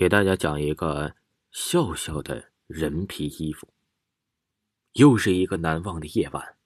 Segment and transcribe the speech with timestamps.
[0.00, 1.14] 给大家讲一个
[1.52, 3.68] 笑笑的人皮衣服。
[4.94, 6.56] 又是一个难忘的夜晚，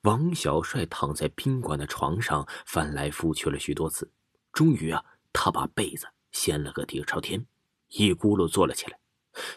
[0.00, 4.10] 王小帅躺在宾馆的床上翻来覆去了许多次，
[4.52, 7.46] 终于啊，他把被子掀了个底朝天，
[7.90, 8.98] 一咕噜坐了起来。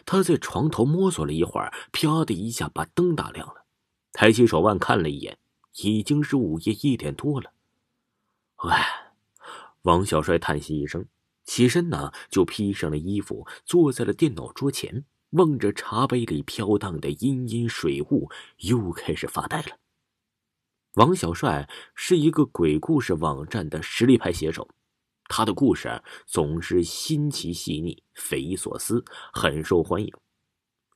[0.06, 3.64] 他在床头摸索了一会儿，啪的一下把灯打亮了，
[4.12, 5.36] 抬起手腕看了一眼，
[5.82, 7.52] 已经是午夜一点多了。
[8.58, 9.12] 唉，
[9.82, 11.04] 王小帅叹息一声。
[11.44, 19.78] 起身呢，就披上了衣服，坐在了电脑桌前，望着茶杯里飘荡的阴阴水雾，又开始发呆了。
[20.94, 24.68] 王小帅是一个鬼故事网站的实力派写手，
[25.28, 30.12] 他的故事总是新奇细腻、匪夷所思，很受欢迎。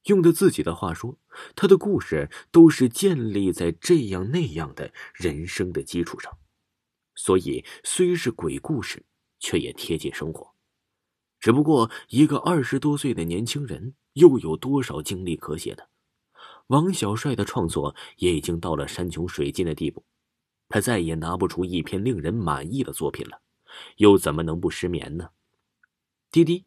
[0.05, 1.19] 用他自己的话说，
[1.57, 6.39] 他的故事都是建立在这样那样的人生的基础上，
[7.17, 9.05] 所以虽是鬼故事。
[9.39, 10.55] 却也贴近生活，
[11.41, 15.89] 只不过一个二十多岁的年轻人，又有多少经历可写的？
[16.69, 20.05] 王小帅的创作也已经到了山穷水尽的地步，
[20.69, 23.41] 他再也拿不出一篇令人满意的作品了，
[23.97, 25.31] 又怎么能不失眠呢？
[26.31, 26.67] 滴滴，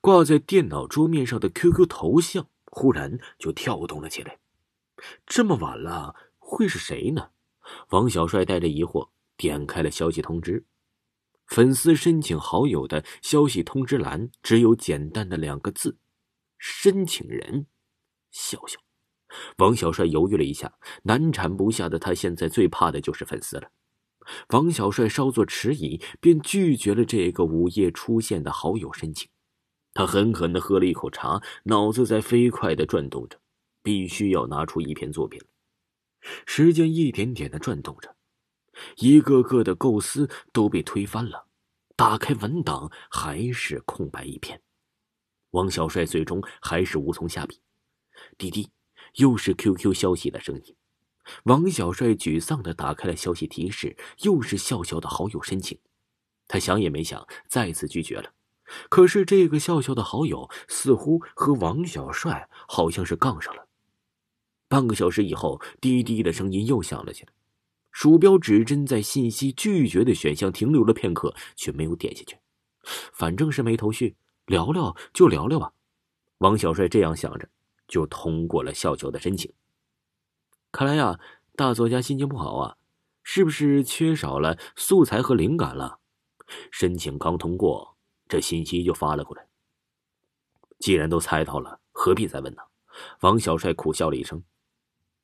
[0.00, 4.38] 挂在电脑桌面上的 QQ 头像忽然就跳动了起来。
[5.26, 7.30] 这么晚了，会是谁呢？
[7.88, 10.64] 王小帅带着疑惑点开了消息通知。
[11.50, 15.98] 粉丝申请好友的消息通知栏只有简单的两个字
[16.58, 17.66] ：“申请人，
[18.30, 18.78] 笑笑。”
[19.58, 23.72] 王小帅犹豫了一下，难产不下的他现在最怕的就是粉丝了。
[24.50, 29.28] 王小帅稍作迟疑，便拒绝了这个午夜出现的好友申请。
[29.92, 33.40] 他狠狠的喝了一口茶，脑子在飞快的转动着，
[33.82, 35.40] 必须要拿出一篇作品
[36.46, 38.14] 时间一点点的转动着。
[38.96, 41.46] 一个个的构思都被推翻了，
[41.96, 44.60] 打开文档还是空白一片。
[45.50, 47.60] 王小帅最终还是无从下笔。
[48.38, 48.70] 滴滴，
[49.16, 50.76] 又是 QQ 消息的声音。
[51.44, 55.78] 王小帅沮丧的打开了消息提示，又是笑笑的好友申请。
[56.48, 58.32] 他想也没想，再次拒绝了。
[58.88, 63.66] 可是这个笑笑的好友似乎和王小帅好像是杠上了。
[64.68, 67.32] 半个小时以后，滴滴的声音又响了起来。
[67.92, 72.38] 鼠标指针在信息拒绝的选项停留了片刻，却没有点下去。
[73.12, 75.72] 反正是没头绪，聊聊就聊聊吧。
[76.38, 77.48] 王小帅这样想着，
[77.86, 79.52] 就通过了笑笑的申请。
[80.72, 81.20] 看来呀，
[81.56, 82.76] 大作家心情不好啊，
[83.22, 85.98] 是不是缺少了素材和灵感了？
[86.70, 87.96] 申请刚通过，
[88.28, 89.46] 这信息就发了过来。
[90.78, 92.62] 既然都猜到了，何必再问呢？
[93.20, 94.42] 王小帅苦笑了一声：“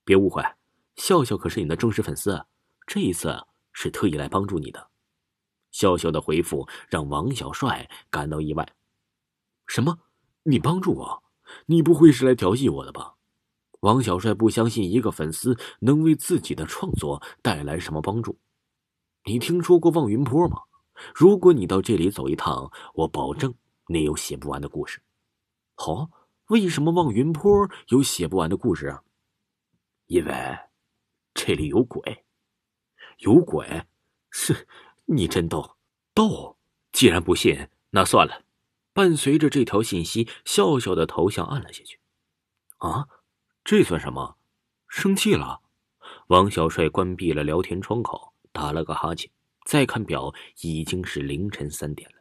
[0.04, 0.42] 别误会，
[0.96, 2.46] 笑笑可是你的忠实粉丝啊。”
[2.86, 4.90] 这一次是特意来帮助你的，
[5.72, 8.76] 笑笑的回复让王小帅感到意外。
[9.66, 9.98] 什么？
[10.44, 11.24] 你帮助我？
[11.66, 13.16] 你不会是来调戏我的吧？
[13.80, 18.38] 王小帅不相信一个粉丝能为自己的创作带来什么帮助。
[19.24, 20.62] 你听说过望云坡吗？
[21.14, 23.54] 如果你到这里走一趟，我保证
[23.88, 25.02] 你有写不完的故事。
[25.74, 26.08] 好，
[26.46, 29.02] 为什么望云坡有写不完的故事啊？
[30.06, 30.58] 因为
[31.34, 32.24] 这里有鬼。
[33.18, 33.86] 有鬼，
[34.30, 34.68] 是，
[35.06, 35.76] 你真逗，
[36.12, 36.58] 逗！
[36.92, 38.44] 既然不信，那算了。
[38.92, 42.00] 伴随着这条信息，笑笑的头像暗了下去。
[42.78, 43.08] 啊，
[43.64, 44.36] 这算什么？
[44.88, 45.60] 生气了？
[46.28, 49.30] 王小帅关闭了聊天窗口，打了个哈欠，
[49.64, 52.16] 再看表，已经是凌晨三点了。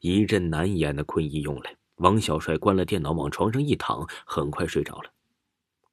[0.00, 5.12] 一阵难言的困意涌来，王小帅关了电脑，往床上一躺，很快睡着了。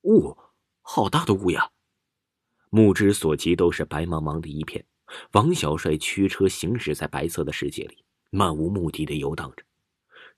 [0.03, 0.37] 雾，
[0.81, 1.71] 好大的雾呀！
[2.75, 4.83] 目之所及都是白茫茫的一片，
[5.33, 9.63] 王小帅驱车行驶在白色的世界里，漫无目的的游荡着。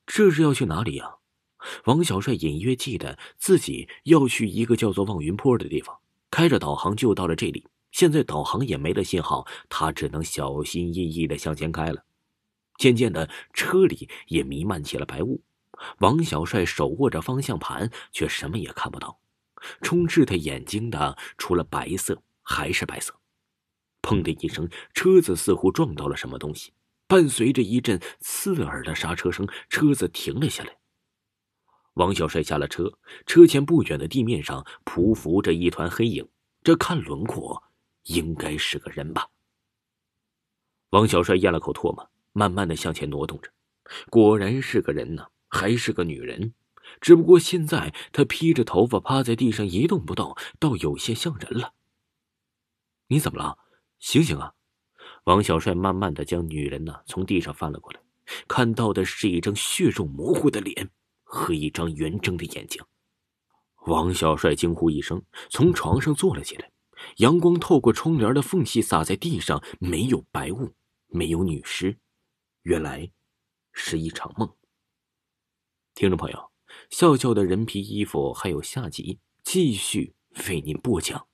[0.06, 1.16] 这是要去哪里呀？
[1.86, 5.98] 王小帅隐约记得自己要去一个叫做望云坡的地方，
[6.30, 7.66] 开着导航就到了这里。
[7.94, 12.04] 现在导航也没了信号，他只能小心翼翼的向前开了。
[12.78, 15.42] 渐渐的，车里也弥漫起了白雾。
[16.00, 19.18] 王小帅手握着方向盘，却什么也看不到。
[19.82, 23.14] 充斥他眼睛的，除了白色，还是白色。
[24.02, 26.74] 砰的一声，车子似乎撞到了什么东西，
[27.08, 30.78] 伴随着一阵刺耳的刹车声，车子停了下来。
[31.96, 36.28] 王小帅下了车，车前不远的地面上匍匐着一团黑影，
[36.62, 37.64] 这看轮廓，
[38.04, 39.28] 应该是个人吧。
[40.90, 43.50] 王小帅咽了口唾沫，慢慢的向前挪动着，
[44.10, 46.54] 果然是个人呢，还是个女人。
[47.02, 51.74] 只不过现在他披着头发趴在地上一动不动，倒有些像人了。
[53.08, 53.58] 你怎么了？
[54.00, 54.54] 醒醒啊！
[55.26, 58.00] 王小帅慢慢的将女人呢从地上翻了过来，
[58.48, 60.92] 看到的是一张血肉模糊的脸
[61.24, 62.84] 和一张圆睁的眼睛。
[63.88, 66.72] 王小帅惊呼一声，从床上坐了起来。
[67.18, 70.74] 阳光透过窗帘的缝隙洒在地上，没有白雾，
[71.08, 71.98] 没有女尸，
[72.64, 73.12] 原来
[73.74, 74.56] 是一场梦。
[75.94, 76.52] 听众朋友，
[76.90, 80.16] 笑笑的人皮衣服还有下集，继续
[80.50, 81.28] 为您播讲。